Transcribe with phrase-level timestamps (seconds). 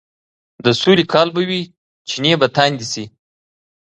[0.65, 1.61] د سولې کال به وي،
[2.09, 3.05] چينې به تاندې شي،